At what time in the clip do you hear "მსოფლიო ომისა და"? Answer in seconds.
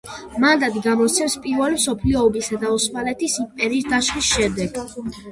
1.79-2.71